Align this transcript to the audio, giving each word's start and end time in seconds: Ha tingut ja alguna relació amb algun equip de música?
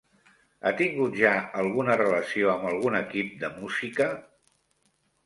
Ha 0.67 0.69
tingut 0.77 1.17
ja 1.19 1.33
alguna 1.63 1.97
relació 2.01 2.49
amb 2.53 2.65
algun 2.71 2.97
equip 3.01 3.37
de 3.45 3.53
música? 3.59 4.09